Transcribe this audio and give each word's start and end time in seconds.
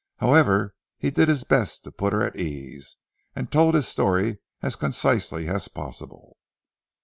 However 0.17 0.73
he 0.97 1.11
did 1.11 1.27
his 1.27 1.43
best 1.43 1.83
to 1.83 1.91
put 1.91 2.11
her 2.11 2.23
at 2.23 2.33
her 2.33 2.39
ease, 2.41 2.97
and 3.35 3.51
told 3.51 3.75
his 3.75 3.87
story 3.87 4.39
as 4.63 4.75
concisely 4.75 5.47
as 5.47 5.67
possible. 5.67 6.37